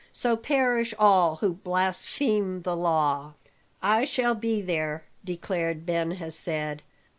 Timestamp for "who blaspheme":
1.35-2.63